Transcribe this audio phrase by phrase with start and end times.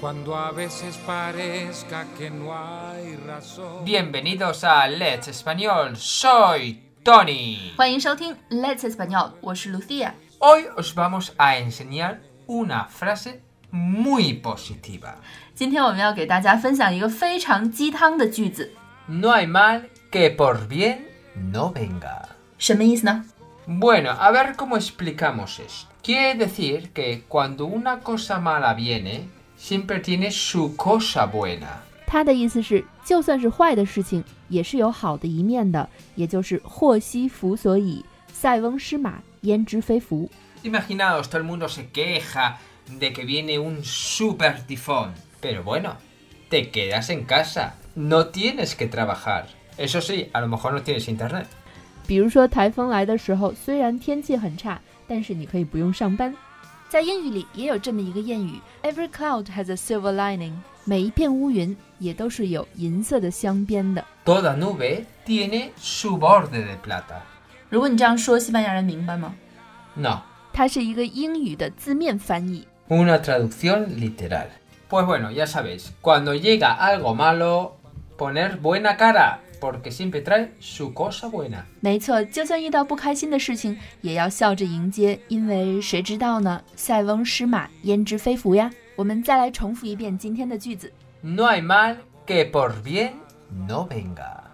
[0.00, 3.86] Cuando a veces parezca que no hay razón.
[3.86, 7.72] Bienvenidos a Let's Español, soy Tony.
[7.74, 10.12] 欢迎收听 Let's Español，我是 Lucia。
[10.40, 15.14] Hoy os vamos a enseñar una frase muy positiva.
[15.54, 18.74] 今天我们要给大家分享一个非常鸡汤的句子，
[19.06, 21.06] No hay mal que por bien
[21.52, 22.28] no venga.
[22.58, 23.24] 什么意思呢？
[23.66, 25.88] Bueno, a ver cómo explicamos esto.
[26.02, 31.82] Quiere decir que cuando una cosa mala viene, siempre tiene su cosa buena.
[32.06, 40.30] 他的意思是，就算是坏的事情，也是有好的一面的，也就是祸兮福所倚，塞翁失马，焉知非福。
[40.62, 42.58] Imaginaos, todo el mundo se queja
[42.98, 45.12] de que viene un super tifón.
[45.40, 45.96] Pero bueno,
[46.48, 47.74] te quedas en casa.
[47.96, 49.48] No tienes que trabajar.
[49.78, 51.46] Eso sí, a lo mejor no tienes internet.
[52.06, 56.34] 比如说台风来的时候，虽然天气很差，但是你可以不用上班。
[56.88, 60.52] 在英语里也有这么一个谚语：Every cloud has a silver lining。
[60.84, 64.04] 每一片乌云也都是有银色的镶边的。
[64.24, 67.22] Toda nube tiene su borde de plata.
[67.70, 69.34] 如果你这样说，西班牙人明白吗？
[69.94, 70.20] No,
[70.52, 72.66] 它是一个英语的字面翻译。
[72.88, 74.48] una traducción literal.
[74.90, 77.76] Pues bueno, ya sabéis, cuando llega algo malo,
[78.18, 81.62] poner buena cara, porque siempre trae su cosa buena.
[81.80, 86.62] 没错，就算遇到不开心的事情，也要笑着迎接，因为谁知道呢？
[86.76, 88.70] 塞翁失马，焉知非福呀！
[88.96, 90.92] 我们再来重复一遍今天的句子。
[91.20, 93.12] No hay mal que por bien
[93.66, 94.47] no venga.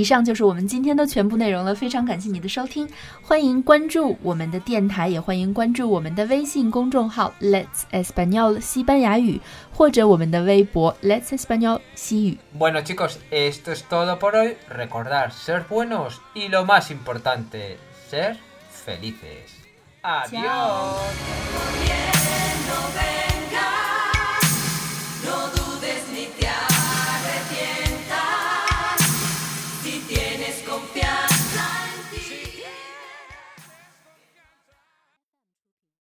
[0.00, 2.88] 以上就是我们今天的全部内容了，非常感谢你的收听，
[3.20, 9.38] 欢迎关注我们的电台，也欢迎关注我们的微信公众号 Let's Español 西班牙语，
[9.70, 12.38] 或者我们的微博 Let's Español 西语。
[12.58, 14.56] Bueno chicos, esto es todo por hoy.
[14.70, 17.76] Recordar ser buenos y lo más importante,
[18.08, 18.38] ser
[18.72, 19.52] felices.
[20.00, 20.40] Adiós.